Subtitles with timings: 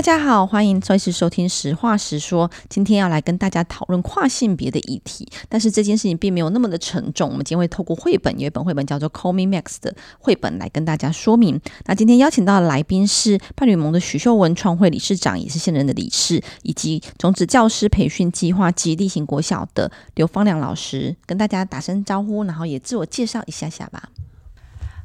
[0.00, 2.48] 大家好，欢迎再次收听《实话实说》。
[2.70, 7.28] 今天要来跟大家讨论跨性别的议题，但是这件事情并没有那么的沉重。
[7.28, 11.60] 我们今天会透过绘本，有一本绘本叫做《Call Me Max》的绘本来跟大家说明。
[11.84, 24.08] 那今天邀请到的来宾是伴侣盟的许秀文创会理事长，也是现任的理事，以及种子教师培训计划及例行国小的刘芳良老师，跟大家打声招呼，然后也自我介绍一下下吧。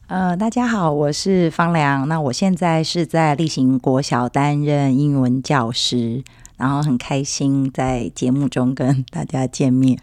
[0.08, 2.08] 呃，大家好，我是方良。
[2.08, 6.24] 那我现在是在例行国小担任英文教师，
[6.58, 9.98] 然后很开心在节目中跟大家见面。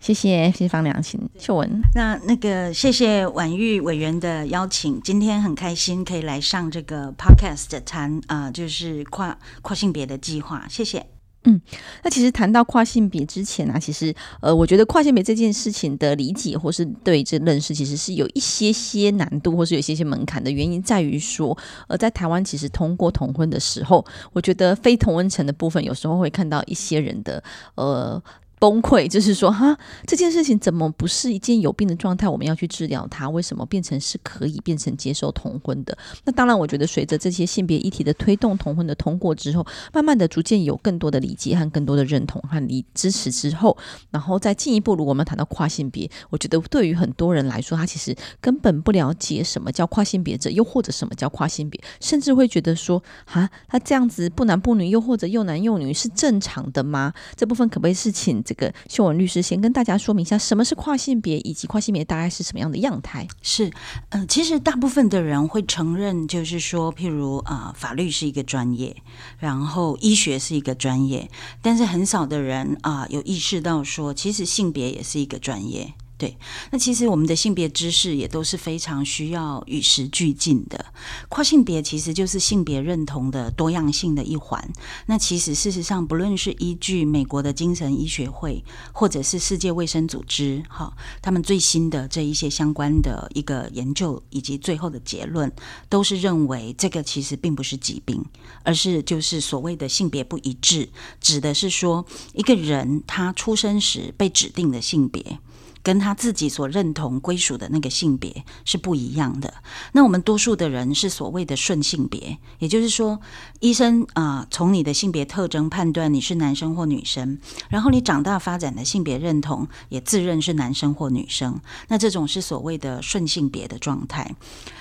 [0.00, 1.82] 谢谢，谢谢方良，请秀文。
[1.94, 10.64] 那那个，谢谢婉玉委员的邀请，今天很开心可以来上这个 podcast 谈啊、呃，就是跨跨性别的计划。
[10.70, 11.04] 谢谢。
[11.44, 11.60] 嗯，
[12.02, 21.56] 那其实谈到跨性别之前、啊，其实呃，我觉得跨性别这件事情的理解或是对这认识，其实是有一些些难度，或是有一些些门槛的原因，在于说，
[21.88, 27.42] 呃，在台湾其实通过同婚的时候，我觉得非同温层的部分，有时候会看到一些人的
[27.74, 28.22] 呃。
[28.64, 29.76] 崩溃，就是说，哈，
[30.06, 32.26] 这件事情怎么不是一件有病的状态？
[32.26, 35.94] 我们要去治疗它，为什么变成是可以变成接受同婚的？
[36.24, 43.76] 那当然，我觉得随着这些性别议题的推动，同婚的通过之后，慢慢的逐渐有更多的理解和更多的认同和理支持之后，
[44.10, 57.12] 然后再进一步，如果我们谈到跨性别，我觉得对于很多人来说，他其实根本不了解什么叫跨性别者，又或者什么叫跨性别，甚至会觉得说，哈，他这样子不男不女，又或者又男又女是正常的吗？
[57.36, 63.26] 这部分可不可以是请这个秀文律师先跟大家说明一下，什么是跨性别，以及跨性别大概是什么样的样态？
[63.42, 63.70] 是，
[64.10, 68.96] 嗯、其实大部分的人会承认，就是说，譬如啊、法律是一个专业，
[69.38, 71.28] 然后医学是一个专业，
[71.60, 75.94] 但是很少的人啊、有意识到说，其实性别也是一个专业。
[76.16, 76.38] 对，
[76.70, 80.86] 那其实我们的性别知识也都是非常需要与时俱进的。
[81.28, 84.72] 跨性别其实就是性别认同的多样性的一环。
[85.06, 95.52] 那其实事实上，不论是依据美国的精神医学会，或者是世界卫生组织，哈，他们最新的这一些相关的一个研究以及最后的结论，
[95.88, 98.24] 都是认为这个其实并不是疾病，
[98.62, 100.88] 而是就是所谓的性别不一致，
[101.20, 105.40] 指的是说一个人他出生时被指定的性别。
[105.84, 109.54] 跟他自己所认同归属的那个性别是不一样的。
[109.92, 113.20] 那我们多数的人是所谓的顺性别，也就是说，
[113.60, 121.60] 医生啊，从你的性别特征判断你是男生或女生，然后你长大发展的性别认同也自认是男生或女生。
[121.88, 124.34] 那这种是所谓的顺性别的状态。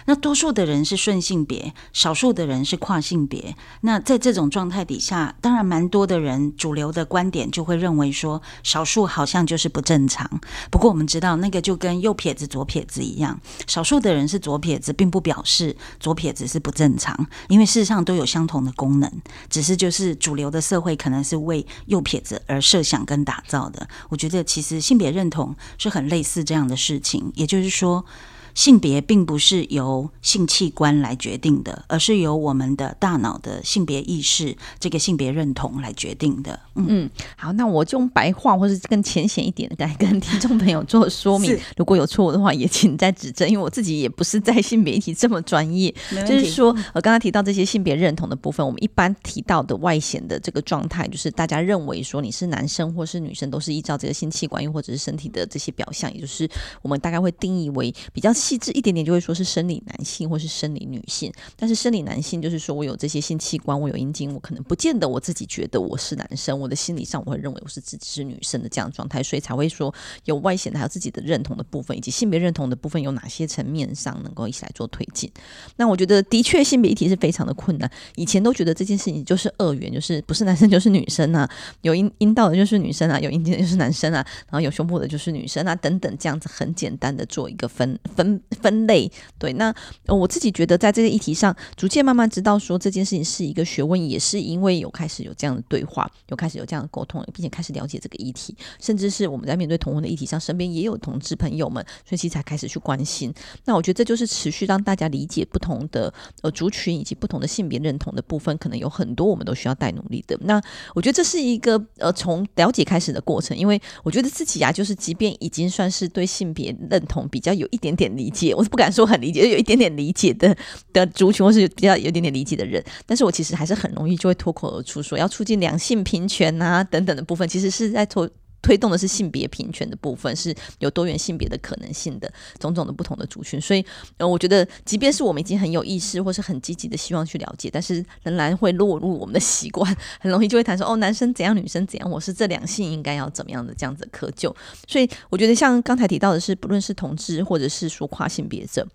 [0.05, 3.57] 那多数的人是顺性别，少数的人是跨性别。
[3.81, 10.39] 那在这种状态底下，当然蛮多的人主流的观点就会认为说，少数好像就是不正常。
[10.71, 19.11] 不过，我们知道，那个就跟右撇子、左撇子一样，少数的人是左撇子，并不表示左撇子是不正常，因为事实上都有相同的功能，
[19.49, 23.87] 只是就是主流的社会可能是为右撇子而设想跟打造的。
[24.09, 28.05] 我觉得其实性别认同是很类似这样的事情，也就是说。
[28.53, 36.59] 性别并不是由性器官来决定的，而是由我们的大脑的性别意识、这个性别认同来决定的。
[36.75, 41.57] 嗯，嗯好，那我就用白话或是更浅显一点的来跟听众朋友做说明。
[41.77, 45.93] 如果有错误的话，也请再指正，因为我自己也不是在性别议题这么专业。
[46.27, 56.47] 就是说，我刚才提到这些性别认同的部分，我们一般提到的外显的这个状态，就是大家认为说你是男生或是女生，都是依照这个性器官又或者是身体的这些表象，也就是
[56.83, 58.31] 我们大概会定义为比较。
[58.43, 69.93] 细致一点点就会说是生理男性或是生理女性，但是生理男性就是说我有这些性器官，我有阴茎，我可能不见得我自己觉得我是男生，我的心理上我会认为我是自己是女生的这样状态，所以才会说
[70.25, 75.31] 有外显的，还有自己的认同的部分，以及性别认同的部分有哪些层面上能够一起来做推进。
[75.77, 81.49] 那我觉得的确性别议题是非常的困难，以前都觉得这件事情就是二元，就是不是男生就是女生啊，
[81.81, 88.32] 有阴阴道的就是女生啊，有阴茎的就是男生啊，然后有胸部的就是女生啊，等等这样子很简单的做一个分分。
[88.61, 89.73] 分类对，那
[90.07, 103.33] 我自己觉得在这个议题上，逐渐慢慢知道说这件事情是一个学问，也是因为有开始有这样的对话，有开始有这样的沟通，并且开始了解这个议题，甚至是我们在面对同婚的议题上，身边也有同志朋友们，所以其实才开始去关心。
[103.65, 110.37] 那我觉得这就是持续让大家理解不同的呃族群以及不同的性别认同的部分，可能有很多我们都需要带努力的。
[110.41, 110.61] 那
[110.93, 118.55] 我觉得这是一个呃从了解开始的过程，因为我觉得自己啊，就是即便已经算是对性别认同比较有一点点理理解。
[118.55, 120.55] 我是不敢说很理解，有一点点理解的
[120.93, 128.29] 的族群，或是比较有点点理解的人，但是我其实还是很容易就会脱口而出说要促进两性平权啊等等的部分，其实是在脱
[128.63, 133.61] 推动的是性别平权的部分，是有多元性别的可能性的种种的不同的族群。
[133.61, 133.85] 所以，
[134.17, 144.55] 呃，我觉得，即便是我们已经很有意识或是很积极的希望去了解，但是仍然会落入我们的习惯，很容易就会谈说，哦，男生怎样，女生怎样，我是这两性应该要怎么样的这样子的窠臼。
[144.87, 148.87] 所以，我觉得像刚才提到的是，不论是同志或者是说跨性别者。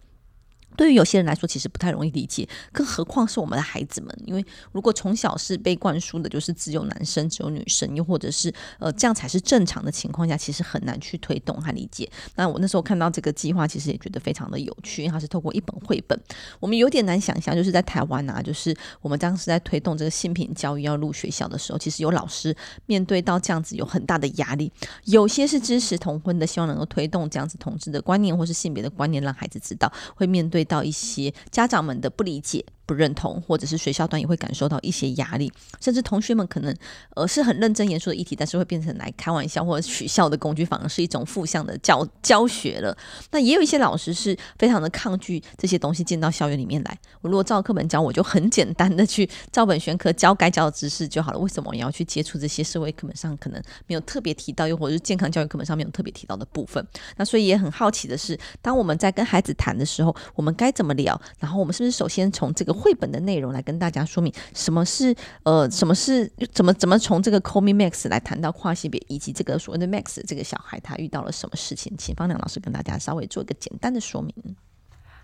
[0.79, 4.17] 对于有些人来说，其实不太容易理解，更何况是我们的孩子们。
[4.25, 12.09] 因为如果从小是被灌输的，就是只有男生、只有女生，又或者是呃这样才是正常的情况下，其实很难去推动和理解。
[12.37, 16.17] 那我那时候看到这个计划，其实也觉得非常的有趣，因为它是透过一本绘本。
[16.61, 24.71] 我们有点难想象，就是在台湾啊，就是我们当时在推动这个性平教育要入学校的时候，其实有老师面对到这样子有很大的压力。
[25.07, 32.65] 有些是支持同婚的，希望能够推动这样子同志的观念或是性别的观念，让孩子知道会面对到一些家长们的不理解。
[32.89, 36.75] 不认同，或者是学校端也会感受到一些压力，甚至同学们可能
[37.15, 42.97] 呃是很认真严肃的议题，但是会变成来开玩笑或者取笑的工具，反而是一种负向的教 教学了。
[43.31, 46.99] 那也有一些老师是非常的抗拒这些东西进到校园里面来。
[47.21, 51.39] 我如果照课本教，我就很简单的去照本宣科教该教的知识就好了。
[51.39, 56.83] 为什么我要去接触这些社会课本上可能没有特别提到，又或者是健康教育课本上没有特别提到的部分？
[57.17, 61.21] 那所以也很好奇的是，当我们在跟孩子谈的时候，我们该怎么聊？
[61.39, 71.93] 然后我们是不是首先从这个绘本的内容来跟大家说明什么是呃，什么是怎么怎么从这个 Call Me Max 来谈到跨性别，以及这个所谓的 Max 这个小孩他遇到了什么事情？
[71.99, 74.33] 请方良老师跟大家稍微做一个简单的说明。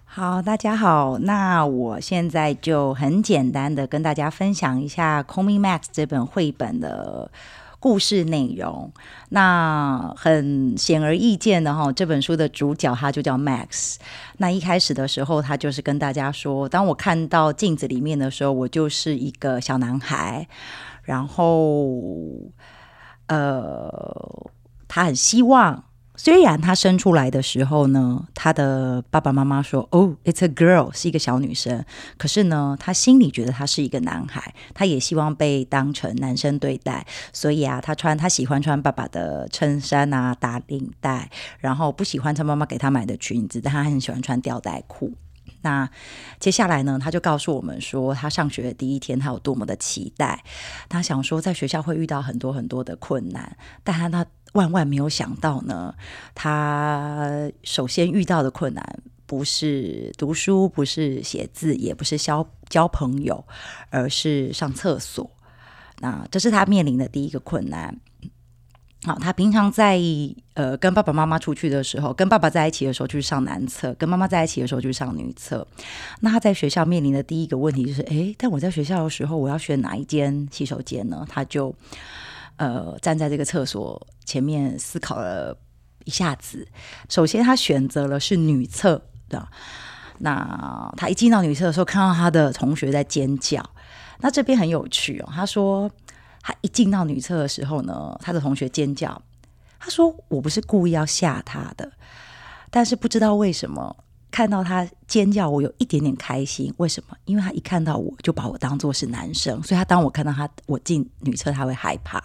[0.05, 7.31] 好，大家好，那我现在就很简单的跟大家分享一下 Call Me Max 这本绘本的。
[7.85, 8.91] 故事内容，
[9.29, 13.97] 那很显而易见的哈，这本书的主角他就叫 Max。
[14.39, 20.49] 那一开始的时候，他就是跟大家说，当我看到镜子里面的时候，我就是一个小男孩，
[21.03, 21.91] 然后，
[23.27, 24.51] 呃，
[24.89, 25.85] 他很希望。
[26.17, 31.85] 虽然他生出来的时候呢，他的爸爸妈妈说：“哦，it's a girl，是一个小女生。”
[32.17, 37.05] 可是呢，他心里觉得他是一个男孩，他也希望被当成男生对待。
[37.33, 41.29] 所以啊，他穿他喜欢穿爸爸的衬衫啊，打领带，
[41.59, 45.13] 然后不喜欢穿妈妈给他买的裙子，但他很喜欢穿吊带裤。
[45.63, 45.89] 那
[46.39, 50.45] 接下来呢，他就告诉我们说，他上学的第一天，他有多么的期待。
[50.89, 54.25] 他想说，在学校会遇到很多很多的困难，但他他。
[54.55, 55.95] 万万没有想到呢，
[56.35, 63.45] 他首先遇到的困难不是读书，不是写字，也不是交交朋友，
[63.91, 65.29] 而是上厕所。
[65.99, 67.99] 那这是他面临的第一个困难。
[69.05, 70.01] 好，他平常在
[70.55, 75.67] 呃跟爸爸妈妈出去的时候，跟爸爸在一起的时候就是上男厕，跟妈妈在一起的时候就是上女厕。
[76.21, 81.27] 那他在学校面临的第一个问题就是，诶，但我在学校的时候，我要选哪一间洗手间呢？
[81.29, 81.75] 他就。
[82.57, 85.57] 呃，站在这个厕所前面思考了
[86.05, 86.67] 一下子。
[87.09, 89.49] 首先，他选择了是女厕的。
[90.19, 93.69] 那他一进到女厕的时候，看到他的同学在尖叫。
[94.21, 95.29] 那这边很有趣哦。
[95.35, 95.91] 他说，
[96.41, 99.21] 他一进到女厕的时候呢，他的同学尖叫。
[99.81, 101.93] 他说：“我不是故意要吓他的，
[102.71, 103.97] 但是不知道为什么。”
[104.35, 106.75] 看到他尖叫，我有一点点开心。
[106.79, 107.17] 为什么？
[107.25, 112.21] 因为他一看到我就把我当做是男生，所以他当我看到他我进女厕，他会害怕，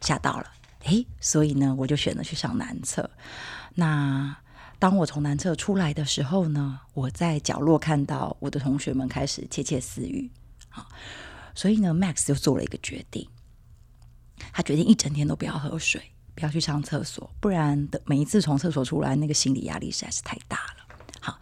[0.00, 0.46] 吓到了。
[0.84, 3.10] 诶，所以呢，我就选择去上男厕。
[3.74, 4.36] 那
[4.78, 10.30] 当我从男厕出来的时候呢，我在角落看到我的同学们开始窃窃私语。
[10.68, 10.86] 好，
[11.56, 13.28] 所以呢，Max 就做了一个决定，
[14.52, 16.00] 他决定一整天都不要喝水，
[16.36, 20.77] 不要去上厕所，不然的每一次从厕所出来，那个心理压力实在是太大了。
[21.28, 21.38] 好，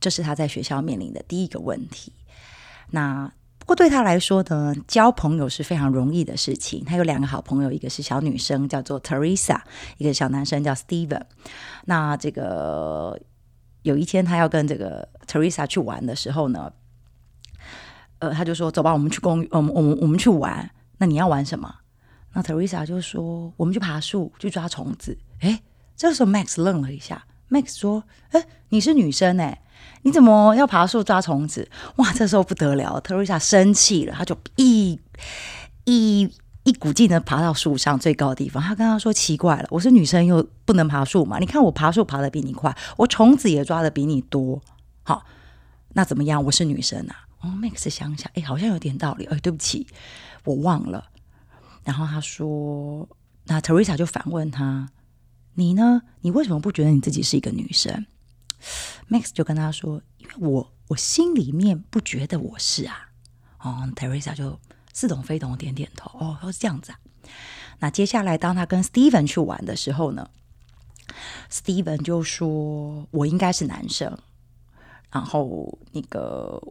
[0.00, 2.12] 这是他在学校面临的第一个问题。
[2.90, 6.84] 那不过对他来说呢，交朋友是非常容易的事情。
[6.84, 9.60] 他有两个好朋友，一个是小女生叫做 Teresa，
[9.98, 11.22] 一个小男生叫 Steven。
[11.84, 13.20] 那这个
[13.82, 16.72] 有一天他要跟这个 Teresa 去玩的时候呢，
[18.18, 20.68] 呃，他就说：“走吧，我们去公，我们我们我们去玩。
[20.96, 21.72] 那你要玩什么？”
[22.34, 25.62] 那 Teresa 就说：“我们去爬树，去抓虫子。”哎，
[25.94, 27.24] 这个时候 Max 愣了一下。
[27.50, 29.62] Max 说：“哎，你是女生哎，
[30.02, 31.68] 你怎么要爬树抓虫子？
[31.96, 35.00] 哇，这时候不得了，Teresa 生气了，他就一
[35.84, 36.30] 一
[36.64, 38.62] 一股劲的爬到树上最高的地方。
[38.62, 41.38] 他跟他说：奇怪了，我是女生又不能爬树嘛？
[41.38, 44.60] 你看我爬树爬的比你快，我虫子也抓的比你多。
[45.02, 45.24] 好，
[45.94, 46.44] 那怎么样？
[46.44, 47.24] 我是女生啊。
[47.40, 49.24] 哦，Max 想想，哎，好像有点道理。
[49.26, 49.86] 哎，对不起，
[50.44, 51.06] 我忘了。
[51.84, 53.08] 然后他说，
[53.44, 54.90] 那 Teresa 就反问他。”
[55.58, 56.02] 你呢？
[56.20, 58.06] 你为什么不觉得你自己是一个女生
[59.10, 63.10] ？Max 就跟他说：“因为我我心里面不觉得我是啊。”
[63.58, 64.60] 哦，Teresa 就
[64.94, 66.16] 似懂非懂，点点头。
[66.20, 66.98] 哦，是这样子啊。
[67.80, 70.30] 那接下来当他跟 Steven 去玩的时候呢
[71.50, 74.16] ，Steven 就说我应该是男生，
[75.10, 76.62] 然后那个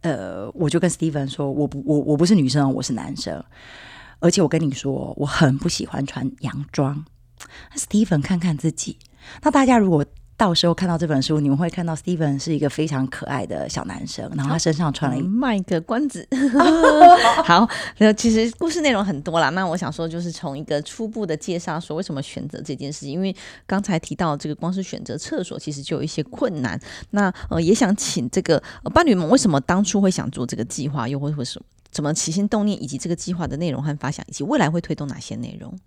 [0.00, 3.44] 呃，我就跟 Steven 说我不我我不是女生，我是男生，
[4.20, 7.04] 而且我跟你说我很不喜欢穿洋装。
[7.76, 8.98] Steven 看看自己，
[9.42, 10.04] 那大家如果。
[10.34, 16.26] 到时候看到这本书，你们会看到 Steven 是一个非常可爱的小男生，然后他身上穿了一卖个关子。
[17.44, 17.68] 好，
[17.98, 19.50] 那其实故事内容很多啦。
[19.50, 23.10] 那我想说，就是从一个初步的介绍，说为什么选择这件事情。
[23.12, 23.32] 因为
[23.68, 26.80] 刚才提到这个，光是选择厕所，其实就有一些困难。
[27.10, 28.60] 那呃，也想请这个
[28.92, 35.78] 伴侣们，为什么当初会想做这个计划，又会会什么怎么起心动念，以及这个计划的内容和发想，以及未来会推动哪些内容？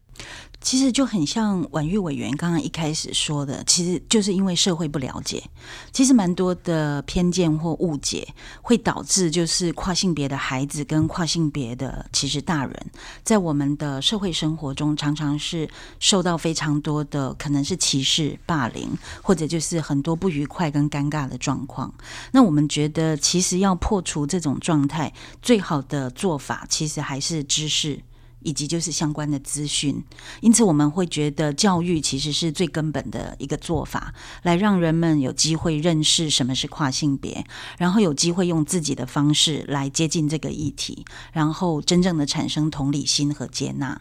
[0.61, 5.43] 其实就很像婉玉委员刚刚一开始说的，其实就是因为社会不了解，
[5.91, 8.27] 其实蛮多的偏见或误解
[8.63, 12.91] 会导致，就是跨性别的孩子跟跨性别的其实大人，
[13.23, 15.69] 在我们的社会生活中，常常是
[15.99, 18.89] 受到非常多的可能是歧视、霸凌，
[19.21, 21.93] 或者就是很多不愉快跟尴尬的状况。
[22.31, 28.01] 那我们觉得，其实要破除这种状态，最好的做法，其实还是知识。
[28.45, 30.01] 以及就是相关的资讯，
[30.39, 37.43] 因此我们会觉得教育其实是最根本的一个做法，来让人们有机会认识什么是跨性别，
[37.79, 43.99] 然后有机会用自己的方式来接近这个议题，然后真正的产生同理心和接纳。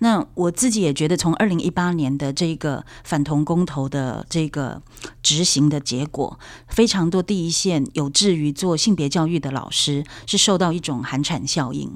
[0.00, 4.82] 那我自己也觉得，从二零一八年的这个反同公投的这个
[5.22, 6.38] 执行的结果，
[6.68, 11.90] 非常多第一线有志于做性别教育的老师是受到一种寒蝉效应。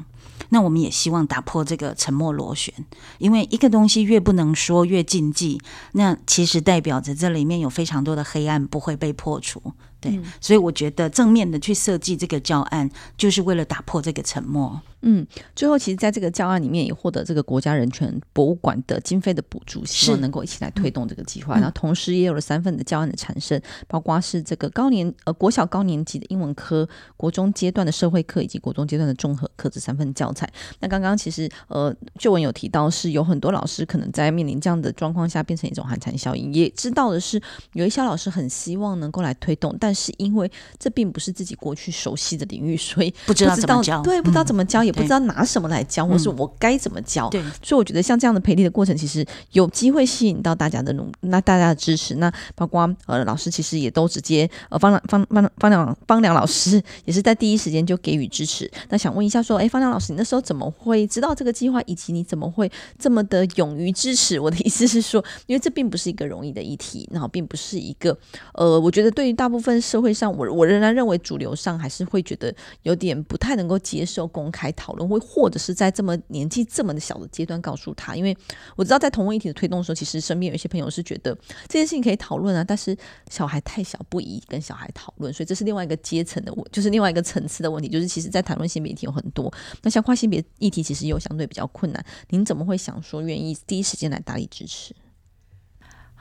[0.50, 2.72] 那我们也希望打破这个沉默螺旋，
[3.18, 5.60] 因为一个东西越不能说越禁忌，
[5.92, 9.60] 那其实代表着这里面有非常多的黑暗不会被破除。
[10.00, 14.80] 对，嗯、所以我觉得正面的去设计这个教案，就是为了打破这个沉默。
[15.02, 15.26] 嗯，
[15.56, 21.54] 最后其实在这个教案里面也获得这个国家人权博物馆的经费的补助，希望能够一起来推动这个计划。
[21.54, 30.46] 然后同时也有了三份的教案的产生，包括是这个高年呃国小高年级的英文科、国中阶段的社会课以及国中阶段的综合课这三份教材。
[30.80, 37.40] 那刚刚其实呃旧文有提到是有很多老师可能在面临这样的状况下变成一种寒蝉效应，也知道的是
[37.72, 44.80] 有一些老师很希望能够来推动，但是因为这并不是自己过去熟悉的领域，所以不知道，怎么教，对，不知道怎么教。
[44.82, 47.28] 嗯也不知道拿什么来教，或是我该怎么教。
[47.30, 52.16] 对，所以我觉得像这样的培力的过程，其实有机会吸引到大家的努，那大家的支持。
[52.16, 58.70] 那包括呃老师，其实也都直接呃方良方方方良方良老师也是在第一时间就给予支持。
[58.88, 64.40] 那想问一下，说，哎，方良老师，你那时候怎么会知道这个计划，以及你怎么会这么的勇于支持？
[64.40, 68.16] 我的意思是说， 因为这并不是一个容易的议题，然后并不是一个
[68.54, 78.34] 呃，我觉得对于大部分社会上，我我仍然认为主流上还是会觉得有点不太能够接受公开讨论，会或者是在这么年纪这么的小的阶段告诉他，因为
[78.76, 81.36] 我知道在同婚议题的推动的时候，其实身边有一些朋友是觉得
[81.68, 82.96] 这件事情可以讨论啊，但是
[83.28, 94.94] 小孩太小不宜跟小孩讨论，所以这是另外一个阶层的问，就是另外一个层次的问题，就是其实在谈论性别议题有很多，那像跨性别议题其实又相对比较困难，您怎么会想说愿意第一时间来大力支持？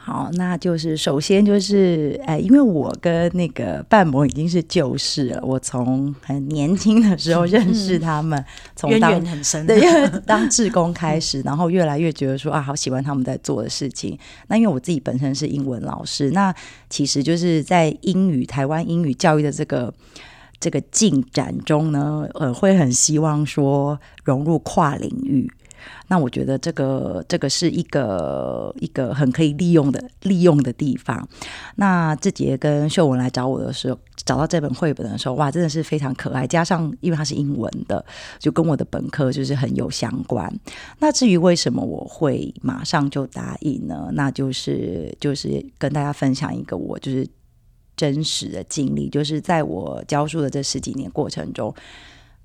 [0.01, 8.44] 好，那就是首先就是，哎，因为我跟那个半魔已经是旧识了，我从很年轻的时候认识他们，
[8.77, 9.79] 从当很深，对，
[10.25, 14.18] 当志工开始，然后越来越觉得说啊，好喜欢他们在做的事情。
[14.48, 16.51] 那因为我自己本身是英文老师，那
[16.89, 19.94] 其实就是在英语台湾英语教育的这个
[20.60, 25.51] 这个进展中呢，呃，会很希望说融入跨领域。
[26.07, 31.27] 那我觉得这个这个是一个一个很可以利用的利用的地方。
[31.75, 36.48] 那志杰跟秀文来找我的时候，找到这本绘本的时候，哇，真的是非常可爱。
[36.48, 38.03] 加上因为它是英文的，
[38.39, 40.51] 就跟我的本科就是很有相关。
[41.00, 44.09] 那至于为什么我会马上就答应呢？
[44.13, 47.27] 那就是就是跟大家分享一个我就是
[47.95, 51.74] 真实的经历，就是在我教书的这十几年过程中。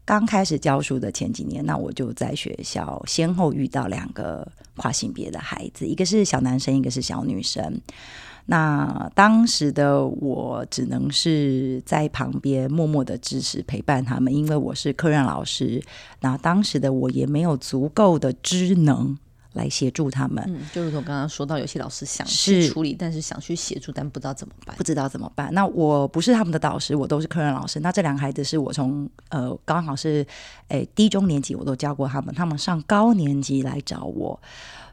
[0.04, 4.46] 刚开始教书的前几年，那我就在学校先后遇到两个
[4.76, 7.80] 跨性别的孩子，一个是小男生，一个是小女生。
[8.46, 15.82] 那当时的我只能是在旁边默默的支持陪伴他们，因为我是科任老师。
[16.20, 19.16] 那当时的我也没有足够的知能。
[19.54, 25.52] 来协助他们，嗯，就如同刚刚说到，有些老师想去处理，是但是想去协助，但不知道怎么办，不知道怎么办。
[25.54, 27.80] 那我不是他们的导师，我都是客人老师。
[27.80, 30.26] 那这两个孩子是我从呃刚好是
[30.68, 34.38] 诶低中年级我都教过他们，他们上高年级来找我，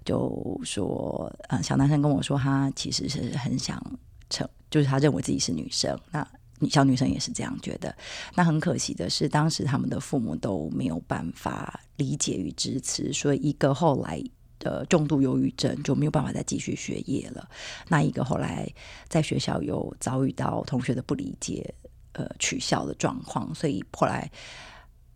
[0.05, 3.81] 就说呃小男生跟我说他其实是很想
[4.29, 5.99] 成，就是他认为自己是女生。
[6.11, 6.25] 那
[6.69, 7.91] 小女生也是这样觉得。
[8.35, 14.21] 那很可惜的是，当时他们的父母都没有办法理解与支持，所以一个后来
[14.61, 17.49] 的重度忧郁症就没有办法再继续学业了。
[17.89, 18.65] 那一个后来
[19.09, 21.73] 在学校又遭遇到同学的不理解，
[22.13, 24.31] 呃，取笑的状况，所以后来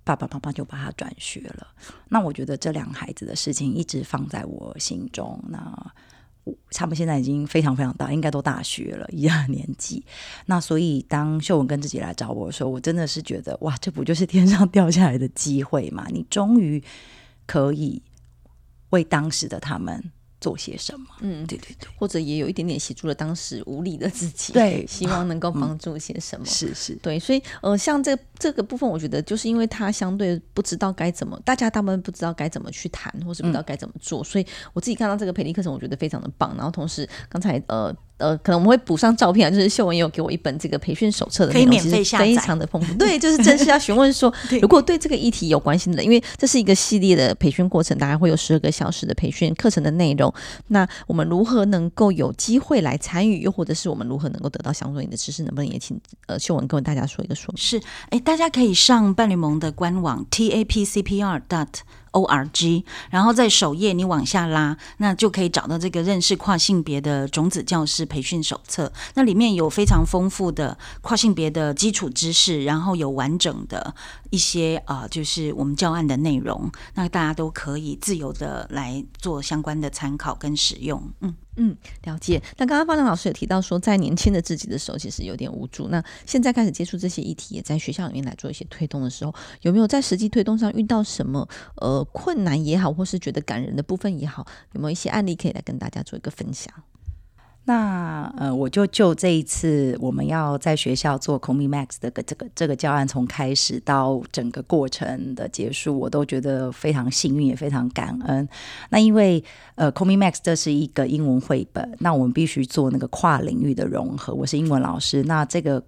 [0.04, 1.68] 爸爸妈妈就把他转学了。
[2.10, 5.42] 那我觉得这两个孩子的事情一直放在我心中。
[5.48, 5.94] 那
[6.70, 10.06] 他们现在已经非常非常大，应该都大学了一样的年纪。
[10.46, 16.06] 那所以当秀文跟自己来找我的时候，我真的是觉得哇，这不就是天上掉下来的机会吗？
[16.12, 16.84] 你终于
[17.48, 18.00] 可以
[18.90, 20.12] 为当时的他们。
[20.42, 21.08] 做些什么？
[21.22, 26.46] 嗯，对对对，或者也有一点点协助了当时无力的自己，对，希望能够帮助些什么？
[26.46, 36.54] 嗯、是是，对，所以呃，像这这个部分，我觉得就是因为他相对不知道该怎么，大家他们不知道该怎么去谈，或是不知道该怎么做，嗯、所以我自己看到这个培力课程，我觉得非常的棒。
[36.56, 37.96] 然后同时，刚才呃。
[38.18, 42.94] 呃，可能我们会补上照片啊，就是秀文也有给我一本这个培训手册的内容，可以免费下载，非常的丰富。
[42.96, 50.34] 对，就是正式要询问说， 如果对这个议题有关心的，因为这是一个系列的培训过程，大概会有十二个小时的培训课程的内容。
[50.68, 57.58] 那我们如何能够有机会来参与，又或者是我们如何能够得到相对应的知识，能不能也请呃秀文跟大家说一个说明？
[57.62, 61.68] 是，哎，大家可以上伴侣盟的官网 tapcpr dot。
[62.16, 68.92] O R G，然后在首页你往下拉，那就可以找到这个认识跨性别的种子教师培训手册。
[69.16, 73.94] 那里面有非常丰富的跨性别的基础知识，然后有完整的
[74.30, 76.72] 一些啊、就是我们教案的内容。
[76.94, 81.12] 那大家都可以自由的来做相关的参考跟使用。
[81.20, 81.36] 嗯。
[81.58, 82.42] 嗯，了解。
[82.58, 85.88] 那刚刚方亮老师也提到说，在年轻的自己的时候，其实有点无助。
[85.88, 91.48] 那现在开始接触这些议题，也在学校里面来做一些推动的时候，有没有在实际推动上遇到什么
[91.78, 96.74] 呃困难也好，或是觉得感人的部分也好，有没有一些案例可以来跟大家做一个分享？
[97.68, 108.48] 那呃，我就就这一次我们要在学校做 Call Me Max 的个这个这个教案，从开始到整个过程的结束，我都觉得非常幸运，也非常感恩。
[108.90, 109.44] 那因为
[109.74, 114.32] 呃，Call Me Max 这是一个英文绘本，那我们必须做那个跨领域的融合。
[114.32, 115.84] 我是英文老师，那这个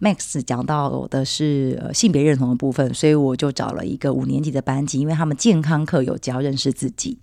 [0.00, 7.16] Max 讲到的是、呃、性别认同的部分，所以我就找了一个五年级的班级，因为他们健康课有教认识自己。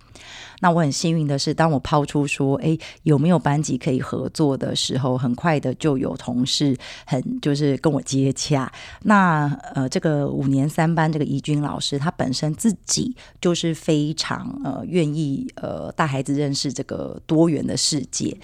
[0.60, 8.70] 那我很幸运的是，当我抛出说，哎，有没有班级可以合作的时候，很快的就有同事很就是跟我接洽。
[9.02, 18.36] 那呃，这个五年三班这个怡君老师，他本身自己就是非常呃愿意呃带孩子认识这个多元的世界。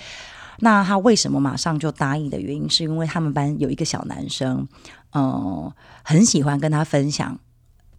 [0.60, 4.66] 那他为什么马上就答应的原因，是因为他们班有一个小男生，
[5.12, 5.70] 嗯、
[6.02, 7.38] 很喜欢跟他分享。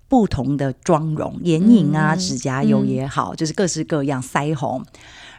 [0.10, 4.84] 不同的妆容，眼影啊，指甲油也好，嗯、就是各式各样腮红。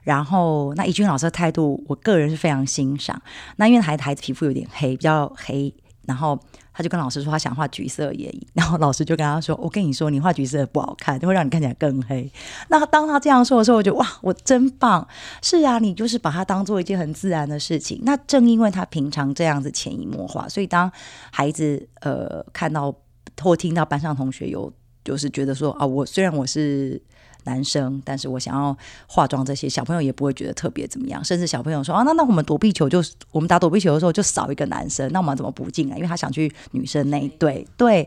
[0.04, 3.20] 然后，那怡君老师的态度，我个人是非常欣赏。
[3.56, 5.74] 那因为孩子孩子皮肤有点黑，比较黑，
[6.06, 6.38] 然后
[6.72, 12.30] 他就跟老师说他想画橘色眼影，然后老师就跟他说： “我跟你说，你画橘色不好看，就会让你看起来更黑。
[12.68, 15.06] ”那当他这样说的时候，我就哇，我真棒！
[15.42, 18.00] 是啊，你就是把它当做一件很自然的事情。
[18.04, 20.90] 那正因为他平常这样子潜移默化，所以当
[21.30, 22.94] 孩子呃看到。
[23.42, 24.72] 或听到班上同学有
[25.04, 27.00] 就是觉得说啊，我虽然我是
[27.44, 31.24] 男生，但是我想要化妆，这些小朋友也不会觉得特别怎么样。
[31.24, 35.96] 甚至小朋友说啊，那那我们躲避球就我们打躲避球的时候就少一个男生，那我们怎么补进来？
[35.96, 37.66] 因为他想去女生那一队。
[37.78, 38.06] 对，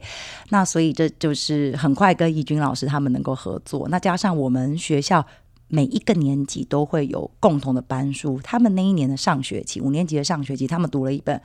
[0.49, 3.87] 那所以这就是很快跟怡君老师他们能够合作。
[3.89, 5.25] 那加上我们学校
[5.69, 11.41] 每一个年级都会有共同的班书，他们那一年的上学期五年级的上学期，他们读了一本。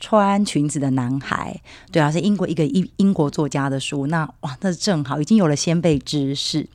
[0.00, 1.60] 穿裙子的男孩，
[1.92, 4.06] 对啊，是英国一个英英国作家的书。
[4.06, 6.66] 那哇，那正好已经有了先辈知识。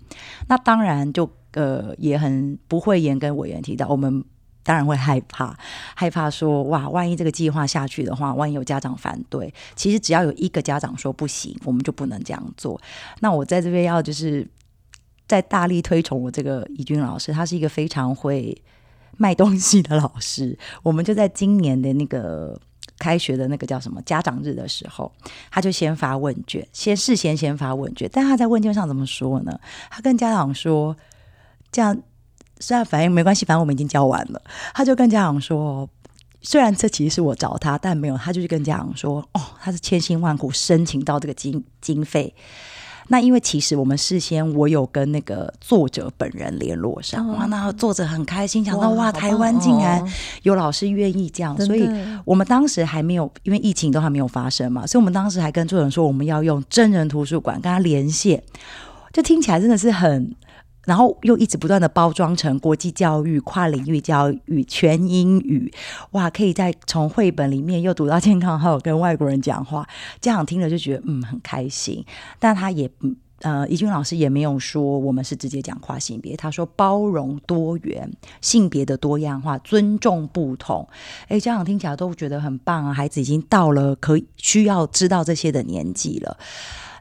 [0.47, 4.23] 那当然就呃也很不讳言跟委员提到，我们
[4.61, 5.57] 当然会害怕，
[5.95, 12.79] 害怕说哇，万一这个计划下去的话，万一有家长反对，其实只要有一个家长说不行，我们就不能这样做。
[13.21, 14.47] 那我在这边要就是
[15.27, 18.55] 在大力推崇我这个怡君老师，他是一个非常会
[19.17, 20.55] 卖东西的老师。
[20.83, 22.55] 我们就在今年的那个。
[22.97, 25.11] 开学的那个叫什么家长日的时候，
[25.51, 28.09] 他就先发问卷，先事先先发问卷。
[28.11, 29.59] 但他在问卷上怎么说呢？
[29.89, 30.95] 他跟家长说
[31.71, 31.97] ：“这样
[32.59, 34.41] 虽然反应没关系，反正我们已经教完了。”
[34.73, 35.89] 他就跟家长说
[36.41, 42.33] ：“虽然这其实是我找他，但没有。”他就是跟家长说：“哦，他是千辛万苦申请到这个经经费。”
[43.07, 50.03] 那因为其实我们事先我有跟那个作者本人联络上，哇，那作者很开心，想到哇，台湾竟然
[50.43, 51.87] 有老师愿意这样，所以
[52.25, 58.41] 我们当时还没有，因为疫情都还没有发生嘛，所以我们当时还跟作者说我们要用真人图书馆跟他连线，
[59.13, 60.35] 就听起来真的是很
[60.85, 65.71] 然后又一直不断的包装成国际教育、跨领域教育、全英语，
[66.11, 69.87] 哇，可以在从绘本里面又读到健康，还有跟外国人讲话，
[70.21, 72.05] 家长听了就觉得嗯很开心。
[72.39, 72.89] 但他也
[73.41, 80.87] 呃，怡君老师也没有说我们是直接讲跨性别，他说包容多元性别的多样化，尊重不同。
[81.27, 86.37] 哎，家长听起来都觉得很棒啊，孩子已经到了可以需要知道这些的年纪了。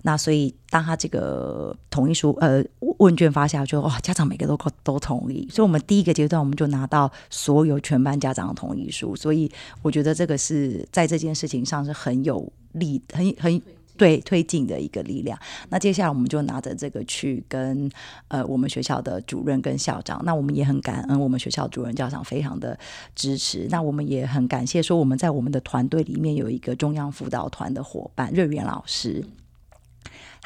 [0.07, 2.63] 那所以，当他这个同意书呃
[2.99, 13.63] 问卷发下去，哇，家长每个都都同意，所以我们第一个阶段我们就拿到所有全班家长的同意书，所以我觉得这个是在这件事情上是很有力、很很
[13.97, 15.39] 对推进的一个力量。
[15.71, 17.91] 那接下来我们就拿着这个去跟
[18.29, 22.79] 呃我们学校的主任跟校长，那我们也很感恩我们学校主任校长非常的
[23.15, 29.25] 支持，那我们也很感谢说我们在我们的团队里面有一个中央辅导团的伙伴瑞元老师。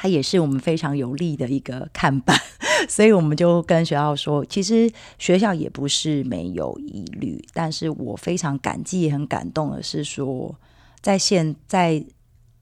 [0.01, 2.33] 他也是我们非常有利的一个看板，
[2.87, 10.55] 所以我们就跟学校说，其实学校也不是没有疑虑，但是我非常感激也很感动的是说，
[11.01, 12.01] 在现在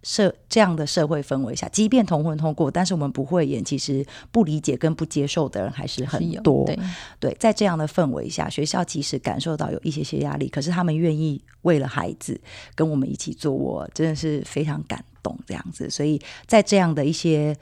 [0.03, 6.65] 社这样的社会氛围下，即便同婚通过，但是我们不会演，其实不理解跟不接受的人还是很多。
[6.65, 6.79] 对，
[7.19, 12.39] 对，在这样的氛围下，学校其实感受到有一些些压力，可是他们愿意为了孩子
[12.75, 15.89] 跟我们一起做，我真的是非常感动这样子。
[15.89, 17.55] 所以在这样的一些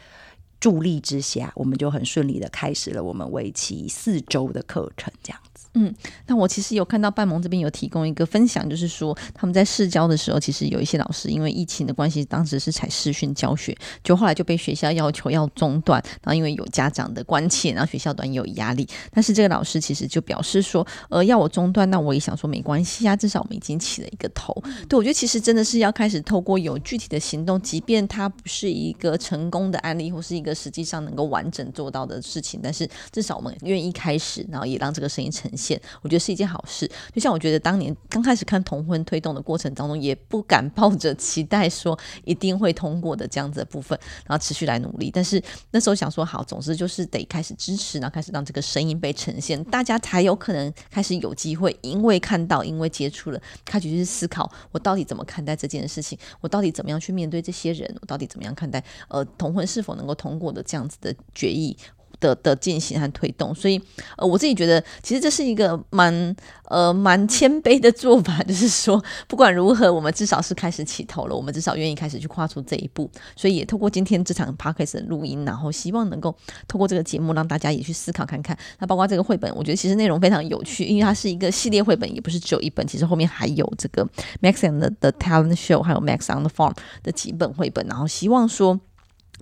[0.65, 5.67] 助力之下，我们就很顺利的开始了我们为期四周的课程，这样子。
[5.78, 5.93] 嗯，
[6.25, 24.56] 那我其实有看到半萌这边有提供一个分享，就是说他们在试教的时候，其实有一些老师因为疫情的关系，当时是采视讯教学，就后来就被学校要求要中断，然后因为有家长的关切，然后学校端也有压力，但是这个老师其实就表示说，呃，要我中断，那我也想说没关系啊，至少我们已经起了一个头。
[24.88, 35.80] 对，我觉得其实真的是要开始透过有具体的行动，即便它不是一个成功的案例，或是一个实际上能够完整做到的事情，但是至少我们愿意开始，然后也让这个声音呈现。
[36.02, 45.12] 我觉得是一件好事，就像我觉得当年刚开始看同婚推动的过程当中，也不敢抱着期待说一定会通过的这样子的部分，然后持续来努力。
[45.12, 45.41] 但是
[45.72, 61.78] 那时候想说，好，总之就是得开始支持，然后开始让这个声音被呈现，大家才有可能开始有机会，因为看到，因为接触了，开始去思考，我到底怎么看待这件事情，我到底怎么样去面对这些人，我到底怎么样看待呃同婚是否能够通通过的这样子的决议。
[62.21, 63.80] 的的进行和推动，所以
[64.15, 66.36] 呃，我自己觉得其实这是一个蛮
[66.69, 73.12] 呃蛮谦卑的做法，就是说 不管如何，我们至少是开始起头了，我们至少愿意开始去跨出这一步。
[73.36, 76.34] 所以也透过今天这场 Podcast 的录音，然后希望能够
[76.69, 78.58] 透过这个节目让大家也去思考看看。
[78.80, 84.08] 那包括这个绘本，我觉得其实内容非常有趣，因为它是一个系列绘本，也不是只有一本，其实后面还有这个
[84.41, 88.80] Max and the Talent Show，还有 Max on the Farm 的几本绘本，然后希望说。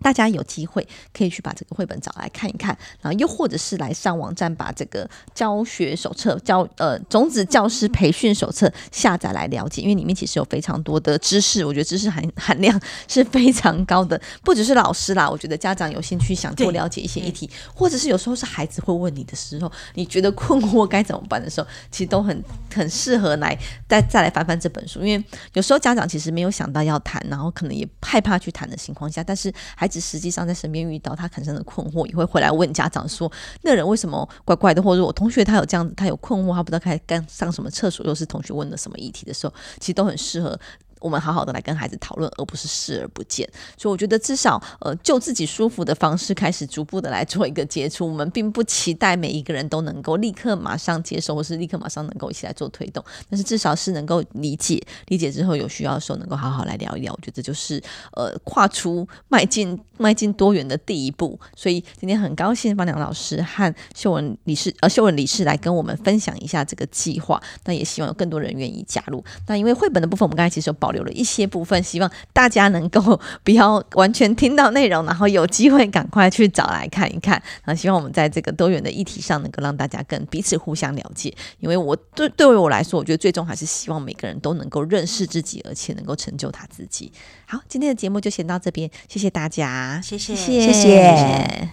[0.04, 14.22] 大家有机会可以去把这个绘本找来看一看，然后又或者是来上网站把这个教学手册教呃种子教师培训手册下载来了解，因为里面其实有非常多的知识，我觉得知识含含量是非常高的。
[14.44, 33.32] 不只是老师啦，我觉得家长有兴趣想多了解一些议题，或者是有时候是孩子会问你的时候，你觉得困惑该怎么办的时候，其实都很很适合来再再来翻翻这本书，因为有时候家长其实没有想到要谈，然后可能也害怕去谈的情况下，但是孩实际上在身边遇到他产生的困惑，也会回来问家长说
[33.64, 40.60] ：“那人为什么怪怪的？”或者我同学他有这样子，他有困惑，他不知道该该上什么厕所，又是同学问了什么议题的时候，其实都很适合。
[41.04, 43.48] 我们好好的来跟孩子讨论，而不是视而不见。
[43.78, 48.08] 所以我觉得至少呃，就自己舒服的方式开始逐步的来做一个接触。
[48.08, 53.04] 我们并不期待每一个人都能够立刻马上接受，或是立刻马上能够一起来做推动。
[53.30, 57.12] 但是至少是能够理解，理解之后有需要的时候能够好好来聊一聊。
[57.12, 61.38] 我觉得这就是呃，跨出迈进迈进多元的第一步。
[61.54, 67.44] 所以今天很高兴方良老师和秀文理事呃秀文理事来跟我们分享一下这个计划。
[67.66, 69.22] 那也希望有更多人愿意加入。
[69.48, 70.93] 那因为绘本的部分，我们刚才其实有保。
[70.94, 77.34] 留了一些部分，希望大家能够不要完全听到内容，然后有机会赶快去找来看一看。
[77.66, 81.34] 然后希望我们在这个多元的议题上，能够让大家更彼此互相了解。
[81.60, 87.12] 因为我对对于我来说，我觉得最终还是希望每个人都能够认识自己，而且能够成就他自己。
[87.46, 90.72] 好，今天的节目就先到这边，谢谢大家，谢谢，谢谢。
[90.72, 91.70] 谢谢。